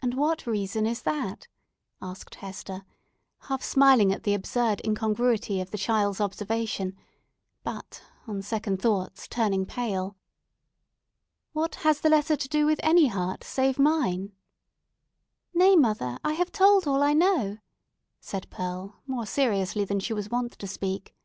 "And 0.00 0.14
what 0.14 0.46
reason 0.46 0.86
is 0.86 1.02
that?" 1.02 1.48
asked 2.00 2.36
Hester, 2.36 2.84
half 3.48 3.60
smiling 3.60 4.12
at 4.12 4.22
the 4.22 4.34
absurd 4.34 4.80
incongruity 4.86 5.60
of 5.60 5.72
the 5.72 5.78
child's 5.78 6.20
observation; 6.20 6.96
but 7.64 8.04
on 8.28 8.40
second 8.42 8.80
thoughts 8.80 9.26
turning 9.26 9.66
pale. 9.66 10.16
"What 11.54 11.74
has 11.82 12.02
the 12.02 12.08
letter 12.08 12.36
to 12.36 12.48
do 12.48 12.66
with 12.66 12.78
any 12.84 13.08
heart 13.08 13.42
save 13.42 13.80
mine?" 13.80 14.30
"Nay, 15.52 15.74
mother, 15.74 16.18
I 16.22 16.34
have 16.34 16.52
told 16.52 16.86
all 16.86 17.02
I 17.02 17.12
know," 17.12 17.58
said 18.20 18.48
Pearl, 18.48 19.00
more 19.08 19.26
seriously 19.26 19.84
than 19.84 19.98
she 19.98 20.12
was 20.14 20.30
wont 20.30 20.52
to 20.52 20.66
speak. 20.68 21.16